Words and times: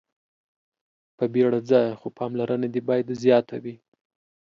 په 1.17 1.25
بيړه 1.33 1.59
ځه 1.69 1.81
خو 1.99 2.07
پاملرنه 2.17 2.67
دې 2.73 2.81
باید 2.89 3.07
زياته 3.23 3.55
وي. 3.63 3.75